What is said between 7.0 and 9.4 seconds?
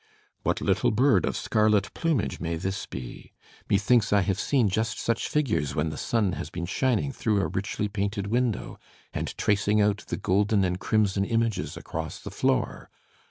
through a richly painted window, and